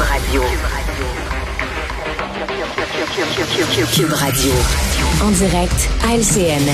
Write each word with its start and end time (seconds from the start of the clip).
Cube 0.00 0.08
Radio. 0.08 0.42
Cube 3.92 4.12
Radio. 4.14 4.52
En 5.22 5.30
direct 5.30 5.90
à 6.08 6.16
LCN. 6.16 6.64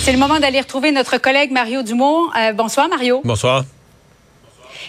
C'est 0.00 0.10
le 0.10 0.18
moment 0.18 0.40
d'aller 0.40 0.60
retrouver 0.60 0.90
notre 0.90 1.18
collègue 1.18 1.52
Mario 1.52 1.84
Dumont. 1.84 2.30
Euh, 2.36 2.52
bonsoir 2.52 2.88
Mario. 2.88 3.20
Bonsoir. 3.24 3.64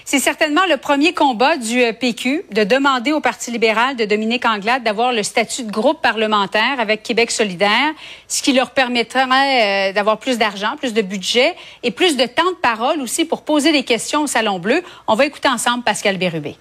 C'est 0.07 0.19
certainement 0.19 0.61
le 0.69 0.77
premier 0.77 1.15
combat 1.15 1.57
du 1.57 1.81
euh, 1.81 1.91
PQ 1.91 2.43
de 2.51 2.63
demander 2.63 3.11
au 3.11 3.21
Parti 3.21 3.49
libéral 3.49 3.95
de 3.95 4.05
Dominique 4.05 4.45
Anglade 4.45 4.83
d'avoir 4.83 5.11
le 5.11 5.23
statut 5.23 5.63
de 5.63 5.71
groupe 5.71 5.99
parlementaire 5.99 6.79
avec 6.79 7.01
Québec 7.01 7.31
solidaire, 7.31 7.91
ce 8.27 8.43
qui 8.43 8.53
leur 8.53 8.69
permettrait 8.69 9.89
euh, 9.89 9.93
d'avoir 9.93 10.19
plus 10.19 10.37
d'argent, 10.37 10.75
plus 10.77 10.93
de 10.93 11.01
budget 11.01 11.55
et 11.81 11.89
plus 11.89 12.17
de 12.17 12.25
temps 12.27 12.51
de 12.51 12.57
parole 12.61 13.01
aussi 13.01 13.25
pour 13.25 13.41
poser 13.41 13.71
des 13.71 13.81
questions 13.81 14.25
au 14.25 14.27
Salon 14.27 14.59
Bleu. 14.59 14.83
On 15.07 15.15
va 15.15 15.25
écouter 15.25 15.47
ensemble 15.47 15.83
Pascal 15.83 16.17
Bérubé. 16.17 16.55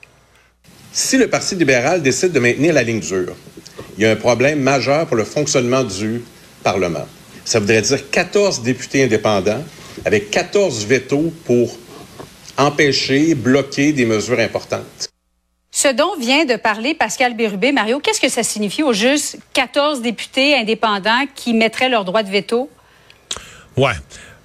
Si 0.90 1.18
le 1.18 1.28
Parti 1.28 1.54
libéral 1.54 2.00
décide 2.00 2.32
de 2.32 2.40
maintenir 2.40 2.72
la 2.72 2.82
ligne 2.82 3.00
dure, 3.00 3.36
il 3.98 4.04
y 4.04 4.06
a 4.06 4.10
un 4.10 4.16
problème 4.16 4.60
majeur 4.60 5.06
pour 5.06 5.16
le 5.16 5.24
fonctionnement 5.24 5.84
du 5.84 6.24
Parlement. 6.62 7.06
Ça 7.44 7.60
voudrait 7.60 7.82
dire 7.82 8.08
14 8.10 8.62
députés 8.62 9.04
indépendants 9.04 9.62
avec 10.06 10.30
14 10.30 10.86
vétos 10.86 11.30
pour 11.44 11.76
empêcher, 12.56 13.34
bloquer 13.34 13.92
des 13.92 14.06
mesures 14.06 14.38
importantes. 14.38 15.08
Ce 15.70 15.88
dont 15.88 16.16
vient 16.16 16.44
de 16.44 16.54
parler 16.54 16.94
Pascal 16.94 17.34
Bérubé, 17.34 17.72
Mario, 17.72 17.98
qu'est-ce 17.98 18.20
que 18.20 18.28
ça 18.28 18.44
signifie 18.44 18.84
au 18.84 18.92
juste 18.92 19.38
14 19.54 20.02
députés 20.02 20.56
indépendants 20.56 21.24
qui 21.34 21.52
mettraient 21.52 21.88
leur 21.88 22.04
droit 22.04 22.22
de 22.22 22.30
veto? 22.30 22.70
Ouais. 23.76 23.94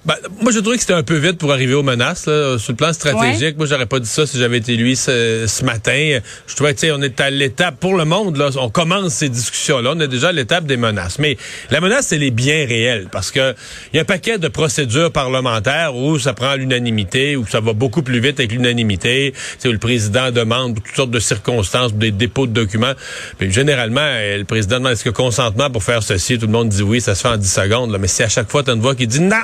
Ben, 0.06 0.14
moi, 0.40 0.50
je 0.50 0.60
trouvais 0.60 0.76
que 0.76 0.80
c'était 0.80 0.94
un 0.94 1.02
peu 1.02 1.16
vite 1.16 1.36
pour 1.36 1.52
arriver 1.52 1.74
aux 1.74 1.82
menaces. 1.82 2.24
Là. 2.24 2.56
Sur 2.58 2.72
le 2.72 2.76
plan 2.76 2.90
stratégique, 2.94 3.58
moi, 3.58 3.66
j'aurais 3.66 3.84
pas 3.84 4.00
dit 4.00 4.08
ça 4.08 4.26
si 4.26 4.38
j'avais 4.38 4.56
été 4.56 4.74
lui 4.74 4.96
ce, 4.96 5.44
ce 5.46 5.62
matin. 5.62 6.20
Je 6.46 6.54
trouvais, 6.54 6.72
tu 6.72 6.80
sais, 6.80 6.92
on 6.92 7.02
est 7.02 7.20
à 7.20 7.28
l'étape, 7.28 7.78
pour 7.78 7.94
le 7.94 8.06
monde, 8.06 8.38
là, 8.38 8.48
on 8.56 8.70
commence 8.70 9.12
ces 9.12 9.28
discussions-là. 9.28 9.92
On 9.94 10.00
est 10.00 10.08
déjà 10.08 10.28
à 10.28 10.32
l'étape 10.32 10.64
des 10.64 10.78
menaces. 10.78 11.18
Mais 11.18 11.36
la 11.70 11.82
menace, 11.82 12.12
elle 12.12 12.22
est 12.22 12.30
bien 12.30 12.66
réelle 12.66 13.08
parce 13.12 13.30
que 13.30 13.54
il 13.92 13.96
y 13.96 13.98
a 13.98 14.02
un 14.02 14.06
paquet 14.06 14.38
de 14.38 14.48
procédures 14.48 15.12
parlementaires 15.12 15.94
où 15.94 16.18
ça 16.18 16.32
prend 16.32 16.54
l'unanimité, 16.54 17.36
où 17.36 17.46
ça 17.46 17.60
va 17.60 17.74
beaucoup 17.74 18.02
plus 18.02 18.20
vite 18.20 18.40
avec 18.40 18.52
l'unanimité, 18.52 19.34
où 19.66 19.68
le 19.68 19.78
président 19.78 20.30
demande 20.30 20.76
toutes 20.76 20.96
sortes 20.96 21.10
de 21.10 21.20
circonstances, 21.20 21.92
des 21.92 22.10
dépôts 22.10 22.46
de 22.46 22.52
documents. 22.52 22.94
Puis 23.36 23.52
généralement, 23.52 24.00
le 24.00 24.44
président 24.44 24.78
demande 24.78 24.92
est-ce 24.92 25.04
que 25.04 25.10
consentement 25.10 25.68
pour 25.68 25.84
faire 25.84 26.02
ceci, 26.02 26.38
tout 26.38 26.46
le 26.46 26.52
monde 26.52 26.70
dit 26.70 26.82
oui, 26.82 27.02
ça 27.02 27.14
se 27.14 27.20
fait 27.20 27.28
en 27.28 27.36
10 27.36 27.52
secondes. 27.52 27.92
Là. 27.92 27.98
Mais 27.98 28.08
si 28.08 28.22
à 28.22 28.30
chaque 28.30 28.50
fois, 28.50 28.62
tu 28.62 28.70
une 28.70 28.80
voix 28.80 28.94
qui 28.94 29.06
dit 29.06 29.20
non, 29.20 29.36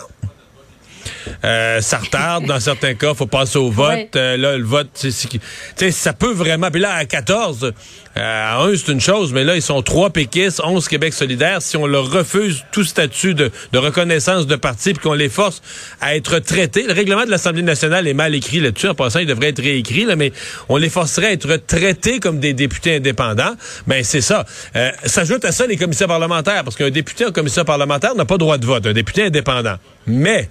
euh, 1.45 1.81
ça 1.81 1.99
retarde 1.99 2.47
dans 2.47 2.61
certains 2.61 2.95
cas, 2.95 3.15
faut 3.15 3.27
passer 3.27 3.59
au 3.59 3.71
vote. 3.71 4.15
Euh, 4.17 4.37
là, 4.37 4.57
le 4.57 4.65
vote, 4.65 4.89
c'est, 4.95 5.91
ça 5.91 6.13
peut 6.13 6.33
vraiment. 6.33 6.71
Puis 6.71 6.81
là, 6.81 6.95
à 6.95 7.05
14, 7.05 7.73
euh, 8.17 8.53
à 8.55 8.63
1, 8.63 8.77
c'est 8.77 8.93
une 8.93 9.01
chose, 9.01 9.33
mais 9.33 9.45
là, 9.45 9.57
ils 9.57 9.63
sont 9.63 9.83
trois 9.83 10.11
péquistes, 10.11 10.61
11 10.65 10.89
Québec 10.89 11.13
solidaire. 11.13 11.61
Si 11.61 11.77
on 11.77 11.87
leur 11.87 12.11
refuse 12.11 12.65
tout 12.73 12.85
statut 12.85 13.35
de, 13.35 13.51
reconnaissance 13.75 14.47
de 14.47 14.57
parti, 14.57 14.93
puis 14.95 15.03
qu'on 15.03 15.13
les 15.13 15.29
force 15.29 15.63
à 16.01 16.17
être 16.17 16.39
traités, 16.39 16.85
le 16.87 16.93
règlement 16.93 17.25
de 17.25 17.31
l'Assemblée 17.31 17.63
nationale 17.63 18.09
est 18.09 18.15
mal 18.15 18.35
écrit 18.35 18.61
là-dessus. 18.61 18.89
En 18.89 18.95
passant, 18.95 19.19
il 19.19 19.27
devrait 19.27 19.49
être 19.49 19.63
réécrit, 19.63 20.05
là, 20.05 20.17
mais 20.17 20.33
on 20.69 20.77
les 20.77 20.89
forcerait 20.89 21.27
à 21.27 21.33
être 21.33 21.57
traités 21.67 22.21
comme 22.21 22.41
des 22.41 22.55
députés 22.55 22.97
indépendants. 22.97 23.55
Ben 23.87 24.03
c'est 24.03 24.21
ça. 24.21 24.45
Euh, 24.77 24.91
S'ajoute 25.05 25.45
à 25.45 25.53
ça 25.53 25.67
les 25.67 25.77
commissaires 25.77 26.09
parlementaires, 26.09 26.65
parce 26.65 26.77
qu'un 26.77 26.91
député 26.91 27.27
en 27.27 27.33
commission 27.33 27.65
parlementaire 27.65 28.15
n'a 28.15 28.25
pas 28.25 28.39
droit 28.39 28.59
de 28.59 28.67
vote, 28.67 28.87
un 28.87 28.93
député 28.93 29.25
indépendant. 29.25 29.77
Mais 30.07 30.49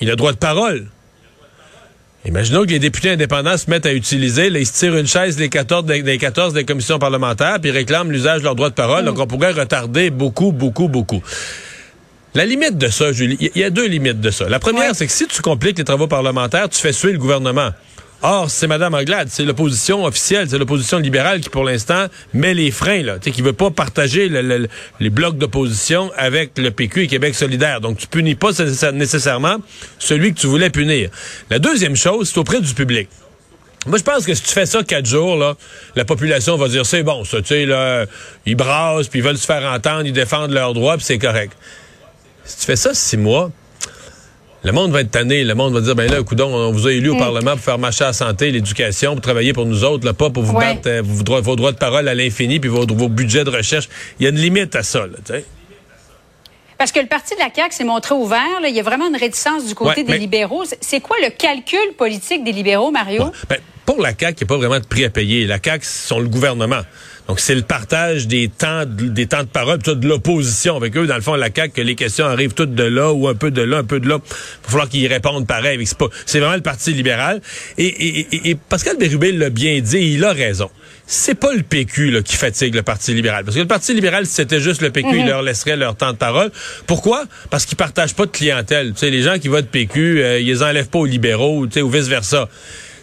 il 0.00 0.10
a 0.10 0.16
droit 0.16 0.32
de 0.32 0.38
parole. 0.38 0.86
Imaginons 2.26 2.64
que 2.64 2.70
les 2.70 2.78
députés 2.78 3.10
indépendants 3.10 3.56
se 3.56 3.70
mettent 3.70 3.86
à 3.86 3.94
utiliser, 3.94 4.50
là, 4.50 4.58
ils 4.58 4.66
se 4.66 4.78
tirent 4.78 4.96
une 4.96 5.06
chaise 5.06 5.38
les 5.38 5.48
14 5.48 5.84
des, 5.84 6.18
14 6.18 6.52
des 6.52 6.64
commissions 6.64 6.98
parlementaires, 6.98 7.58
puis 7.60 7.70
réclament 7.70 8.10
l'usage 8.10 8.40
de 8.40 8.44
leur 8.44 8.54
droit 8.54 8.68
de 8.68 8.74
parole, 8.74 9.06
donc 9.06 9.18
on 9.18 9.26
pourrait 9.26 9.52
retarder 9.52 10.10
beaucoup, 10.10 10.52
beaucoup, 10.52 10.88
beaucoup. 10.88 11.22
La 12.34 12.44
limite 12.44 12.76
de 12.76 12.88
ça, 12.88 13.10
Julie, 13.12 13.38
il 13.40 13.60
y, 13.60 13.64
a 13.64 13.70
deux 13.70 13.88
limites 13.88 14.20
de 14.20 14.30
ça. 14.30 14.48
La 14.48 14.58
première, 14.58 14.94
c'est 14.94 15.06
que 15.06 15.12
si 15.12 15.26
tu 15.26 15.42
compliques 15.42 15.78
les 15.78 15.84
travaux 15.84 16.06
parlementaires, 16.06 16.68
tu 16.68 16.78
fais 16.78 16.92
suer 16.92 17.12
le 17.12 17.18
gouvernement. 17.18 17.70
Or, 18.22 18.50
c'est 18.50 18.66
Mme 18.66 18.94
Anglade, 18.94 19.28
c'est 19.30 19.44
l'opposition 19.44 20.04
officielle, 20.04 20.46
c'est 20.50 20.58
l'opposition 20.58 20.98
libérale 20.98 21.40
qui, 21.40 21.48
pour 21.48 21.64
l'instant, 21.64 22.06
met 22.34 22.52
les 22.52 22.70
freins, 22.70 23.02
là, 23.02 23.18
qui 23.18 23.40
veut 23.40 23.54
pas 23.54 23.70
partager 23.70 24.28
les 24.28 25.10
blocs 25.10 25.38
d'opposition 25.38 26.10
avec 26.18 26.58
le 26.58 26.70
PQ 26.70 27.04
et 27.04 27.06
Québec 27.06 27.34
solidaire. 27.34 27.80
Donc, 27.80 27.96
tu 27.96 28.06
punis 28.06 28.34
pas 28.34 28.50
nécessairement 28.92 29.56
celui 29.98 30.34
que 30.34 30.40
tu 30.40 30.46
voulais 30.48 30.68
punir. 30.68 31.08
La 31.48 31.58
deuxième 31.58 31.96
chose, 31.96 32.28
c'est 32.28 32.38
auprès 32.38 32.60
du 32.60 32.74
public. 32.74 33.08
Moi, 33.86 33.96
je 33.96 34.02
pense 34.02 34.26
que 34.26 34.34
si 34.34 34.42
tu 34.42 34.50
fais 34.50 34.66
ça 34.66 34.82
quatre 34.82 35.06
jours, 35.06 35.56
la 35.96 36.04
population 36.04 36.58
va 36.58 36.68
dire 36.68 36.84
c'est 36.84 37.02
bon, 37.02 37.24
ça, 37.24 37.38
tu 37.40 37.46
sais, 37.46 37.64
là, 37.64 38.04
ils 38.44 38.54
brassent, 38.54 39.08
puis 39.08 39.20
ils 39.20 39.24
veulent 39.24 39.38
se 39.38 39.46
faire 39.46 39.64
entendre, 39.72 40.04
ils 40.04 40.12
défendent 40.12 40.50
leurs 40.50 40.74
droits, 40.74 40.98
puis 40.98 41.06
c'est 41.06 41.18
correct. 41.18 41.54
Si 42.44 42.58
tu 42.58 42.66
fais 42.66 42.76
ça 42.76 42.92
six 42.92 43.16
mois, 43.16 43.50
le 44.62 44.72
monde 44.72 44.92
va 44.92 45.00
être 45.00 45.10
tanné. 45.10 45.44
Le 45.44 45.54
monde 45.54 45.72
va 45.72 45.80
dire, 45.80 45.94
ben 45.94 46.10
là, 46.10 46.22
coudon, 46.22 46.54
on 46.54 46.72
vous 46.72 46.86
a 46.86 46.92
élu 46.92 47.10
au 47.10 47.14
mm. 47.14 47.18
Parlement 47.18 47.52
pour 47.52 47.60
faire 47.60 47.78
marcher 47.78 48.04
la 48.04 48.12
santé, 48.12 48.50
l'éducation, 48.50 49.12
pour 49.12 49.22
travailler 49.22 49.52
pour 49.52 49.66
nous 49.66 49.84
autres, 49.84 50.06
là, 50.06 50.12
pas 50.12 50.30
pour 50.30 50.42
vous 50.42 50.52
battre 50.52 50.82
euh, 50.86 51.02
vos, 51.04 51.22
droits, 51.22 51.40
vos, 51.40 51.56
droits, 51.56 51.72
de 51.72 51.78
parole 51.78 52.08
à 52.08 52.14
l'infini, 52.14 52.60
puis 52.60 52.68
vos, 52.68 52.86
vos, 52.86 53.08
budgets 53.08 53.44
de 53.44 53.50
recherche. 53.50 53.88
Il 54.18 54.24
y 54.24 54.26
a 54.26 54.30
une 54.30 54.38
limite 54.38 54.76
à 54.76 54.82
ça, 54.82 55.04
tu 55.24 55.32
sais. 55.32 55.44
Parce 56.76 56.92
que 56.92 57.00
le 57.00 57.06
parti 57.06 57.34
de 57.34 57.40
la 57.40 57.50
CAQ 57.54 57.74
s'est 57.74 57.84
montré 57.84 58.14
ouvert. 58.14 58.40
Il 58.66 58.74
y 58.74 58.80
a 58.80 58.82
vraiment 58.82 59.08
une 59.08 59.16
réticence 59.16 59.66
du 59.66 59.74
côté 59.74 60.02
des 60.02 60.16
libéraux. 60.16 60.64
C'est 60.80 61.00
quoi 61.00 61.16
le 61.22 61.28
calcul 61.28 61.92
politique 61.98 62.42
des 62.42 62.52
libéraux, 62.52 62.90
Mario? 62.90 63.30
Ben, 63.50 63.58
pour 63.90 64.00
la 64.00 64.10
CAQ, 64.10 64.22
il 64.22 64.44
n'y 64.44 64.44
a 64.44 64.46
pas 64.46 64.56
vraiment 64.56 64.78
de 64.78 64.86
prix 64.86 65.04
à 65.04 65.10
payer. 65.10 65.46
La 65.46 65.58
CAQ, 65.60 65.84
sont 65.84 66.20
le 66.20 66.28
gouvernement. 66.28 66.82
Donc, 67.26 67.40
c'est 67.40 67.56
le 67.56 67.62
partage 67.62 68.28
des 68.28 68.48
temps, 68.48 68.84
des 68.86 69.26
temps 69.26 69.42
de 69.42 69.48
parole, 69.48 69.78
de 69.78 70.06
l'opposition 70.06 70.76
avec 70.76 70.96
eux. 70.96 71.08
Dans 71.08 71.16
le 71.16 71.20
fond, 71.20 71.34
la 71.34 71.48
CAQ, 71.52 71.72
que 71.72 71.80
les 71.80 71.96
questions 71.96 72.26
arrivent 72.26 72.54
toutes 72.54 72.76
de 72.76 72.84
là 72.84 73.12
ou 73.12 73.26
un 73.26 73.34
peu 73.34 73.50
de 73.50 73.62
là, 73.62 73.78
un 73.78 73.84
peu 73.84 73.98
de 73.98 74.08
là. 74.08 74.18
Il 74.24 74.30
va 74.30 74.68
falloir 74.68 74.88
qu'ils 74.88 75.08
répondent 75.08 75.44
pareil. 75.44 75.84
C'est, 75.84 75.98
pas, 75.98 76.06
c'est 76.24 76.38
vraiment 76.38 76.54
le 76.54 76.60
Parti 76.60 76.92
libéral. 76.92 77.40
Et, 77.78 77.86
et, 77.86 78.50
et 78.50 78.54
Pascal 78.54 78.96
Bérubé 78.96 79.32
l'a 79.32 79.50
bien 79.50 79.80
dit, 79.80 79.98
il 79.98 80.24
a 80.24 80.32
raison. 80.32 80.70
C'est 81.08 81.34
pas 81.34 81.52
le 81.52 81.64
PQ 81.64 82.12
là, 82.12 82.22
qui 82.22 82.36
fatigue 82.36 82.76
le 82.76 82.82
Parti 82.82 83.12
libéral. 83.12 83.44
Parce 83.44 83.56
que 83.56 83.60
le 83.60 83.66
Parti 83.66 83.92
libéral, 83.92 84.24
si 84.24 84.34
c'était 84.34 84.60
juste 84.60 84.82
le 84.82 84.90
PQ, 84.90 85.08
il 85.12 85.22
mhm. 85.22 85.26
leur 85.26 85.42
laisserait 85.42 85.76
leur 85.76 85.96
temps 85.96 86.12
de 86.12 86.16
parole. 86.16 86.52
Pourquoi? 86.86 87.24
Parce 87.50 87.66
qu'ils 87.66 87.76
partagent 87.76 88.14
pas 88.14 88.26
de 88.26 88.30
clientèle. 88.30 88.92
sais, 88.94 89.10
les 89.10 89.22
gens 89.22 89.40
qui 89.40 89.48
votent 89.48 89.68
PQ, 89.68 90.22
euh, 90.22 90.38
ils 90.38 90.46
les 90.46 90.62
enlèvent 90.62 90.88
pas 90.88 91.00
aux 91.00 91.06
libéraux 91.06 91.66
ou 91.66 91.88
vice-versa. 91.88 92.48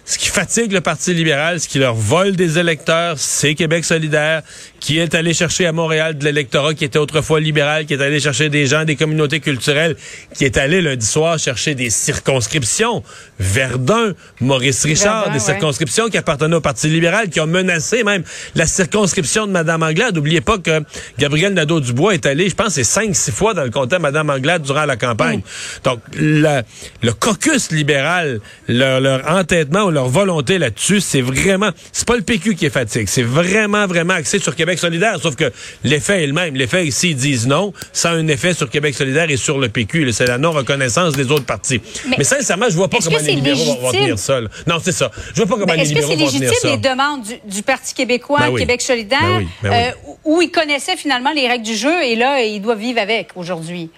Ce 0.09 0.17
qui 0.17 0.29
fatigue 0.29 0.71
le 0.71 0.79
Parti 0.79 1.13
libéral, 1.13 1.59
ce 1.59 1.67
qui 1.67 1.79
leur 1.79 1.93
vole 1.93 2.37
des 2.37 2.57
électeurs, 2.57 3.15
c'est 3.19 3.55
Québec 3.55 3.83
solidaire, 3.83 4.41
qui 4.79 4.99
est 4.99 5.13
allé 5.13 5.33
chercher 5.33 5.65
à 5.65 5.73
Montréal 5.73 6.17
de 6.17 6.23
l'électorat 6.23 6.73
qui 6.73 6.85
était 6.85 6.97
autrefois 6.97 7.41
libéral, 7.41 7.85
qui 7.85 7.93
est 7.93 8.01
allé 8.01 8.21
chercher 8.21 8.47
des 8.47 8.67
gens 8.67 8.85
des 8.85 8.95
communautés 8.95 9.41
culturelles, 9.41 9.97
qui 10.33 10.45
est 10.45 10.55
allé 10.55 10.81
lundi 10.81 11.05
soir 11.05 11.37
chercher 11.37 11.75
des 11.75 11.89
circonscriptions. 11.89 13.03
Verdun, 13.37 14.13
Maurice 14.39 14.85
Richard, 14.85 15.29
des 15.33 15.39
circonscriptions 15.39 16.07
qui 16.07 16.17
appartenaient 16.17 16.55
au 16.55 16.61
Parti 16.61 16.87
libéral, 16.87 17.29
qui 17.29 17.41
ont 17.41 17.47
menacé 17.47 18.05
même 18.05 18.23
la 18.55 18.65
circonscription 18.65 19.45
de 19.45 19.51
Mme 19.51 19.83
Anglade. 19.83 20.15
N'oubliez 20.15 20.39
pas 20.39 20.57
que 20.57 20.83
Gabriel 21.19 21.53
Nadeau-Dubois 21.53 22.13
est 22.13 22.25
allé, 22.25 22.47
je 22.47 22.55
pense, 22.55 22.75
c'est 22.75 22.85
cinq, 22.85 23.13
six 23.13 23.33
fois 23.33 23.53
dans 23.53 23.65
le 23.65 23.71
comté 23.71 23.97
de 23.97 24.01
Mme 24.01 24.29
Anglade 24.29 24.61
durant 24.61 24.85
la 24.85 24.95
campagne. 24.95 25.39
Mm. 25.39 25.83
Donc, 25.83 25.99
le 26.13 27.11
caucus 27.11 27.71
libéral, 27.71 28.39
leur, 28.69 29.01
leur 29.01 29.29
entêtement 29.29 29.96
leur 29.97 30.09
volonté 30.09 30.59
là-dessus, 30.59 31.01
c'est 31.01 31.21
vraiment, 31.21 31.71
c'est 31.91 32.07
pas 32.07 32.15
le 32.15 32.21
PQ 32.21 32.53
qui 32.53 32.67
est 32.67 32.69
fatigué, 32.69 33.05
c'est 33.07 33.23
vraiment, 33.23 33.87
vraiment 33.87 34.13
axé 34.13 34.37
sur 34.37 34.55
Québec 34.55 34.77
solidaire, 34.77 35.19
sauf 35.19 35.35
que 35.35 35.51
l'effet 35.83 36.23
est 36.23 36.27
le 36.27 36.33
même. 36.33 36.55
L'effet, 36.55 36.85
ici, 36.85 37.09
ils 37.09 37.15
disent 37.15 37.47
non, 37.47 37.73
ça 37.93 38.11
a 38.11 38.13
un 38.13 38.27
effet 38.27 38.53
sur 38.53 38.69
Québec 38.69 38.93
solidaire 38.93 39.31
et 39.31 39.37
sur 39.37 39.57
le 39.57 39.69
PQ. 39.69 40.11
C'est 40.11 40.27
la 40.27 40.37
non-reconnaissance 40.37 41.13
des 41.13 41.31
autres 41.31 41.45
partis. 41.45 41.81
Mais, 42.15 42.23
sincèrement, 42.23 42.67
je 42.69 42.75
vois 42.75 42.89
pas 42.89 42.99
comment 43.03 43.17
les 43.17 43.33
libéraux 43.33 43.79
vont, 43.81 43.91
tenir 43.91 44.19
ça. 44.19 44.39
Non, 44.67 44.75
c'est 44.83 44.91
ça. 44.91 45.09
Je 45.33 45.41
vois 45.41 45.47
pas 45.47 45.59
comment 45.59 45.73
les 45.73 45.85
libéraux 45.85 46.09
vont 46.09 46.15
tenir 46.15 46.29
ça. 46.29 46.35
Est-ce 46.35 46.51
que 46.51 46.51
c'est 46.51 46.69
légitime 46.69 46.69
les 46.71 46.89
demandes 46.89 47.23
du, 47.43 47.63
Parti 47.63 47.95
québécois, 47.95 48.51
ben 48.51 48.55
Québec 48.55 48.81
solidaire, 48.81 49.19
ben 49.19 49.47
ben 49.63 49.73
euh, 49.73 50.11
où 50.23 50.41
ils 50.43 50.51
connaissaient 50.51 50.95
finalement 50.95 51.31
les 51.33 51.47
règles 51.47 51.65
du 51.65 51.75
jeu 51.75 52.03
et 52.03 52.15
là, 52.15 52.41
ils 52.41 52.61
doivent 52.61 52.79
vivre 52.79 52.99
avec 52.99 53.31
aujourd'hui? 53.35 53.89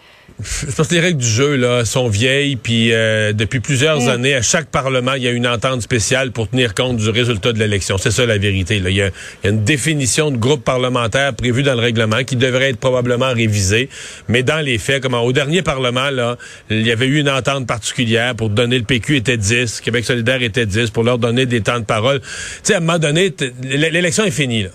Je 0.42 0.72
pense 0.72 0.88
que 0.88 0.94
les 0.94 1.02
règles 1.02 1.20
du 1.20 1.28
jeu 1.28 1.56
là 1.56 1.84
sont 1.84 2.08
vieilles, 2.08 2.56
puis 2.56 2.94
euh, 2.94 3.34
depuis 3.34 3.60
plusieurs 3.60 4.02
mm. 4.02 4.10
années, 4.10 4.36
à 4.36 4.42
chaque 4.42 4.68
parlement, 4.68 5.14
il 5.14 5.24
y 5.24 5.28
a 5.28 5.32
une 5.32 5.48
entente 5.48 5.82
spéciale 5.82 6.32
pour 6.32 6.50
tenir 6.50 6.74
compte 6.74 6.96
du 6.96 7.10
résultat 7.10 7.52
de 7.52 7.60
l'élection. 7.60 7.98
C'est 7.98 8.12
ça 8.12 8.26
la 8.26 8.38
vérité. 8.38 8.80
Là. 8.80 8.90
Il, 8.90 8.96
y 8.96 9.02
a, 9.02 9.10
une 9.44 9.64
définition 9.66 10.32
de 10.32 10.38
groupe 10.38 10.64
parlementaire 10.64 11.34
prévue 11.34 11.64
dans 11.64 11.74
le 11.74 11.82
règlement 11.82 12.24
qui 12.24 12.38
devrait 12.38 12.70
être 12.70 12.80
probablement 12.80 13.34
révisée, 13.34 13.90
mais 14.30 14.44
dans 14.44 14.64
les 14.64 14.78
faits, 14.78 15.04
comme 15.04 15.14
au 15.14 15.34
dernier 15.34 15.62
parlement, 15.62 16.10
là, 16.10 16.38
il 16.70 16.88
y 16.88 16.92
avait 16.92 17.08
eu 17.08 17.20
une 17.20 17.30
entente 17.30 17.68
particulière 17.68 18.36
pour 18.36 18.50
donner 18.50 18.78
le 18.78 18.86
PQ 18.86 19.18
était 19.18 19.38
10, 19.38 19.82
Québec 19.82 20.06
solidaire 20.06 20.42
était 20.42 20.66
10, 20.66 20.92
pour 20.92 21.04
leur 21.04 21.18
donner 21.18 21.46
des 21.46 21.62
temps 21.62 21.80
de 21.80 21.86
parole. 21.86 22.22
Tu 22.22 22.28
sais, 22.64 22.74
à 22.76 22.78
un 22.78 22.80
moment 22.80 23.00
donné, 23.00 23.34
l'élection 23.64 24.24
est 24.24 24.32
finie. 24.32 24.64
Là. 24.64 24.70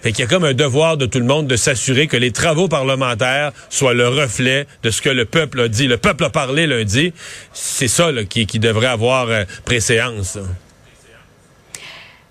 Fait 0.00 0.12
qu'il 0.12 0.20
y 0.20 0.28
a 0.28 0.30
comme 0.30 0.44
un 0.44 0.54
devoir 0.54 0.96
de 0.96 1.06
tout 1.06 1.18
le 1.18 1.24
monde 1.24 1.48
de 1.48 1.56
s'assurer 1.56 2.06
que 2.06 2.16
les 2.16 2.30
travaux 2.30 2.68
parlementaires 2.68 3.52
soient 3.68 3.94
le 3.94 4.08
reflet 4.08 4.66
de 4.84 4.90
ce 4.90 5.02
que 5.02 5.08
le 5.08 5.24
peuple 5.24 5.62
a 5.62 5.68
dit. 5.68 5.88
Le 5.88 5.98
peuple 5.98 6.24
a 6.24 6.30
parlé 6.30 6.66
lundi. 6.68 7.12
C'est 7.52 7.88
ça 7.88 8.10
qui, 8.28 8.46
devrait 8.58 8.86
avoir 8.86 9.28
euh, 9.28 9.44
préséance. 9.64 10.38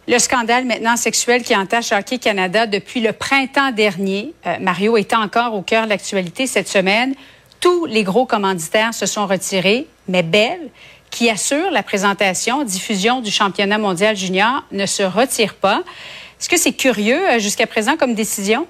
Le 0.07 0.19
scandale 0.19 0.63
maintenant 0.63 0.95
sexuel 0.95 1.43
qui 1.43 1.53
entache 1.53 1.91
Hockey 1.91 2.19
Canada 2.19 2.67
depuis 2.67 3.01
le 3.01 3.11
printemps 3.11 3.71
dernier. 3.71 4.33
Euh, 4.45 4.55
Mario 4.61 4.95
est 4.95 5.13
encore 5.13 5.53
au 5.53 5.61
cœur 5.61 5.83
de 5.83 5.89
l'actualité 5.89 6.47
cette 6.47 6.69
semaine. 6.69 7.13
Tous 7.59 7.85
les 7.85 8.03
gros 8.03 8.25
commanditaires 8.25 8.93
se 8.93 9.05
sont 9.05 9.27
retirés, 9.27 9.87
mais 10.07 10.23
Bell, 10.23 10.69
qui 11.09 11.29
assure 11.29 11.71
la 11.71 11.83
présentation, 11.83 12.63
diffusion 12.63 13.19
du 13.19 13.31
championnat 13.31 13.77
mondial 13.77 14.15
junior, 14.15 14.63
ne 14.71 14.85
se 14.85 15.03
retire 15.03 15.55
pas. 15.55 15.83
Est-ce 16.39 16.49
que 16.49 16.57
c'est 16.57 16.73
curieux 16.73 17.29
euh, 17.29 17.39
jusqu'à 17.39 17.67
présent 17.67 17.97
comme 17.97 18.13
décision? 18.13 18.67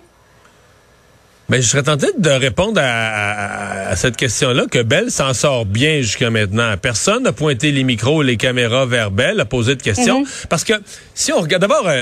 Mais 1.49 1.61
je 1.61 1.67
serais 1.67 1.83
tenté 1.83 2.07
de 2.17 2.29
répondre 2.29 2.81
à, 2.83 3.95
cette 3.95 4.17
question-là 4.17 4.65
que 4.69 4.81
Belle 4.83 5.11
s'en 5.11 5.33
sort 5.33 5.65
bien 5.65 6.01
jusqu'à 6.01 6.29
maintenant. 6.29 6.75
Personne 6.77 7.23
n'a 7.23 7.31
pointé 7.31 7.71
les 7.71 7.83
micros, 7.83 8.21
les 8.21 8.35
caméras 8.35 8.85
vers 8.85 9.11
Belle, 9.11 9.39
a 9.39 9.45
posé 9.45 9.75
de 9.75 9.81
questions. 9.81 10.21
Mhm. 10.21 10.27
Parce 10.49 10.65
que 10.65 10.73
si 11.13 11.31
on 11.31 11.39
regarde 11.39 11.61
d'abord, 11.61 11.87
euh, 11.87 12.01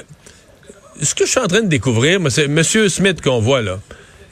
ce 1.02 1.14
que 1.14 1.26
je 1.26 1.32
suis 1.32 1.40
en 1.40 1.48
train 1.48 1.62
de 1.62 1.68
découvrir, 1.68 2.20
c'est 2.30 2.46
M. 2.46 2.64
Smith 2.64 3.22
qu'on 3.22 3.40
voit 3.40 3.62
là. 3.62 3.80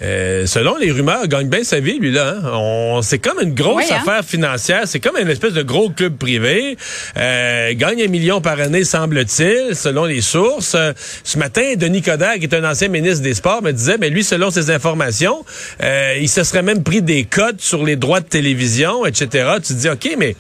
Euh, 0.02 0.46
selon 0.46 0.78
les 0.78 0.92
rumeurs, 0.92 1.28
gagne 1.28 1.48
bien 1.48 1.64
sa 1.64 1.80
vie, 1.80 2.00
lui, 2.00 2.12
là. 2.12 2.36
Hein. 2.44 3.00
c'est 3.04 3.20
comme 3.20 3.40
une 3.42 3.54
grosse 3.54 3.92
hein? 3.92 3.98
affaire 4.02 4.24
financière. 4.26 4.82
C'est 4.86 5.00
comme 5.00 5.18
une 5.18 5.30
espèce 5.30 5.54
de 5.54 5.64
gros 5.64 5.90
club 5.90 6.18
privé. 6.18 6.78
Euh, 7.18 7.74
gagne 7.76 8.04
un 8.04 8.08
million 8.08 8.42
par 8.42 8.60
année, 8.60 8.84
semble-t-il, 8.84 9.76
selon 9.76 10.06
les 10.06 10.22
sources. 10.22 10.76
Euh, 10.76 10.94
ce 11.24 11.38
matin, 11.38 11.74
Denis 11.78 12.02
Coderre, 12.02 12.36
qui 12.36 12.44
est 12.44 12.56
un 12.56 12.70
ancien 12.70 12.88
ministre 12.88 13.24
des 13.24 13.34
Sports, 13.34 13.62
me 13.62 13.72
disait, 13.72 13.98
mais 13.98 14.10
lui, 14.10 14.24
selon 14.24 14.50
ses 14.50 14.72
informations, 14.72 15.46
euh, 15.82 16.18
il 16.20 16.30
se 16.30 16.44
serait 16.44 16.64
même 16.64 16.84
pris 16.84 17.02
des 17.02 17.24
cotes 17.24 17.62
sur 17.62 17.84
les 17.86 17.96
droits 17.96 18.20
de 18.20 18.28
télévision, 18.28 19.06
etc. 19.06 19.28
Tu 19.56 19.74
te 19.74 19.80
dis, 19.80 19.90
OK, 19.90 20.16
mais 20.18 20.36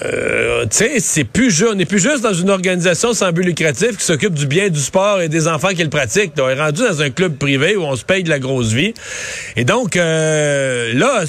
euh, 0.00 0.62
tu 0.62 0.76
sais, 0.78 1.00
c'est 1.00 1.24
plus 1.24 1.50
juste, 1.50 1.70
on 1.72 1.74
n'est 1.74 1.84
plus 1.84 1.98
juste 1.98 2.22
dans 2.22 2.32
une 2.32 2.48
organisation 2.48 3.12
sans 3.12 3.30
but 3.30 3.42
lucratif 3.42 3.98
qui 3.98 4.04
s'occupe 4.04 4.32
du 4.32 4.46
bien 4.46 4.70
du 4.70 4.80
sport 4.80 5.20
et 5.20 5.28
des 5.28 5.48
enfants 5.48 5.68
qui 5.68 5.82
le 5.82 5.90
pratiquent. 5.90 6.32
On 6.38 6.48
est 6.48 6.58
rendu 6.58 6.82
dans 6.82 7.02
un 7.02 7.10
club 7.10 7.36
privé 7.36 7.76
où 7.76 7.82
on 7.82 7.94
se 7.94 8.04
paye 8.04 8.22
de 8.22 8.30
la 8.30 8.38
grosse 8.38 8.72
vie. 8.72 8.94
Et 9.56 9.64
donc, 9.64 9.96
euh, 9.96 10.94
là, 10.94 11.24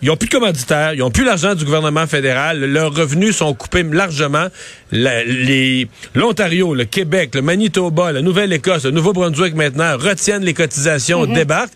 ils 0.00 0.10
ont 0.10 0.16
plus 0.16 0.28
de 0.28 0.32
commanditaires, 0.32 0.94
ils 0.94 1.02
ont 1.02 1.10
plus 1.10 1.24
l'argent 1.24 1.54
du 1.54 1.64
gouvernement 1.64 2.06
fédéral, 2.06 2.60
leurs 2.60 2.94
revenus 2.94 3.36
sont 3.36 3.52
coupés 3.52 3.82
largement. 3.82 4.46
L'Ontario, 6.14 6.74
le 6.74 6.84
Québec, 6.84 7.34
le 7.34 7.42
Manitoba, 7.42 8.12
la 8.12 8.22
Nouvelle-Écosse, 8.22 8.84
le 8.84 8.92
Nouveau-Brunswick 8.92 9.54
maintenant 9.54 9.98
retiennent 9.98 10.44
les 10.44 10.54
cotisations, 10.54 11.26
mm-hmm. 11.26 11.34
débarquent. 11.34 11.72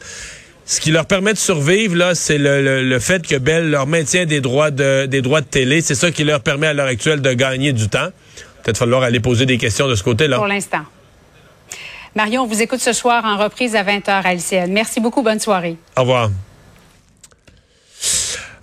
Ce 0.64 0.80
qui 0.80 0.90
leur 0.90 1.06
permet 1.06 1.32
de 1.32 1.38
survivre, 1.38 1.96
là, 1.96 2.14
c'est 2.14 2.38
le, 2.38 2.98
fait 3.00 3.26
que 3.26 3.36
Bell 3.36 3.70
leur 3.70 3.86
maintient 3.86 4.26
des 4.26 4.40
droits 4.40 4.70
de, 4.70 5.06
des 5.06 5.20
droits 5.20 5.40
de 5.40 5.46
télé. 5.46 5.80
C'est 5.80 5.94
ça 5.94 6.10
qui 6.10 6.24
leur 6.24 6.40
permet 6.40 6.68
à 6.68 6.72
l'heure 6.72 6.86
actuelle 6.86 7.20
de 7.20 7.32
gagner 7.32 7.72
du 7.72 7.88
temps. 7.88 8.08
Peut-être 8.62 8.78
falloir 8.78 9.02
aller 9.02 9.20
poser 9.20 9.44
des 9.44 9.58
questions 9.58 9.88
de 9.88 9.94
ce 9.94 10.04
côté-là. 10.04 10.36
Pour 10.36 10.46
l'instant. 10.46 10.82
Marion, 12.14 12.42
on 12.42 12.46
vous 12.46 12.62
écoute 12.62 12.80
ce 12.80 12.92
soir 12.92 13.24
en 13.24 13.38
reprise 13.38 13.74
à 13.74 13.82
20h 13.82 14.10
à 14.10 14.34
LCN. 14.34 14.70
Merci 14.70 15.00
beaucoup. 15.00 15.22
Bonne 15.22 15.40
soirée. 15.40 15.76
Au 15.96 16.02
revoir. 16.02 16.30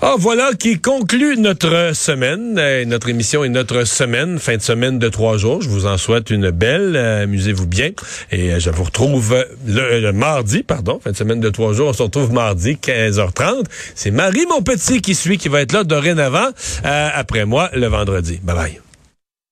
Ah, 0.02 0.16
voilà 0.18 0.52
qui 0.58 0.80
conclut 0.80 1.36
notre 1.36 1.92
semaine, 1.94 2.58
euh, 2.58 2.86
notre 2.86 3.10
émission 3.10 3.44
et 3.44 3.50
notre 3.50 3.84
semaine, 3.84 4.40
fin 4.40 4.56
de 4.56 4.62
semaine 4.62 4.98
de 4.98 5.10
trois 5.10 5.36
jours. 5.36 5.62
Je 5.62 5.68
vous 5.68 5.86
en 5.88 5.98
souhaite 5.98 6.30
une 6.30 6.52
belle, 6.52 6.96
euh, 6.96 7.24
amusez-vous 7.24 7.68
bien. 7.68 7.90
Et 8.32 8.54
euh, 8.54 8.60
je 8.60 8.70
vous 8.70 8.86
retrouve 8.86 9.46
le, 9.68 10.12
mardi, 10.12 10.64
pardon, 10.64 11.02
fin 11.04 11.12
de 11.12 11.18
semaine 11.18 11.42
de 11.42 11.50
trois 11.50 11.74
jours. 11.74 11.90
On 11.90 11.94
se 11.94 12.04
retrouve 12.04 12.32
mardi, 12.32 12.78
15h30. 12.82 13.66
C'est 13.94 14.12
Marie, 14.12 14.46
mon 14.48 14.62
petit, 14.62 15.02
qui 15.02 15.16
suit, 15.16 15.38
qui 15.38 15.50
va 15.50 15.60
être 15.60 15.74
là 15.74 15.84
dorénavant, 15.84 16.48
après 16.84 17.44
moi, 17.44 17.70
le 17.74 17.88
vendredi. 17.88 18.40
Bye 18.42 18.56
bye. 18.56 18.89